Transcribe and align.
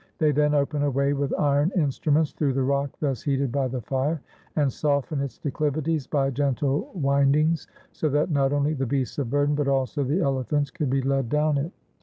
They 0.17 0.31
then 0.31 0.55
open 0.55 0.81
a 0.81 0.89
way 0.89 1.13
with 1.13 1.31
iron 1.37 1.71
in 1.75 1.89
struments 1.89 2.33
through 2.33 2.53
the 2.53 2.63
rock 2.63 2.89
thus 2.99 3.21
heated 3.21 3.51
by 3.51 3.67
the 3.67 3.81
fire, 3.81 4.19
and 4.55 4.73
soften 4.73 5.21
its 5.21 5.37
declivities 5.37 6.07
by 6.07 6.31
gentle 6.31 6.89
windings, 6.95 7.67
so 7.91 8.09
that 8.09 8.31
not 8.31 8.51
only 8.51 8.73
the 8.73 8.87
beasts 8.87 9.19
of 9.19 9.29
burden, 9.29 9.53
but 9.53 9.67
also 9.67 10.03
the 10.03 10.19
elephants 10.19 10.71
could 10.71 10.89
be 10.89 11.03
led 11.03 11.29
down 11.29 11.59
it. 11.59 11.71